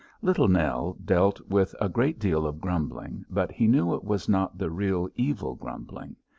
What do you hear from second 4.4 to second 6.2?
the real evil grumbling.